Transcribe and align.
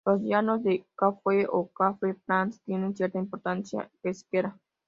Los 0.03 0.19
Llanos 0.23 0.63
de 0.63 0.83
Kafue 0.95 1.45
o 1.47 1.67
"Kafue 1.73 2.15
Flats", 2.25 2.59
tienen 2.63 2.95
cierta 2.95 3.19
importancia 3.19 3.87
pesquera. 4.01 4.57